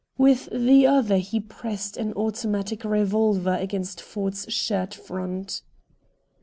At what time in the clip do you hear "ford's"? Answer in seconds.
4.01-4.51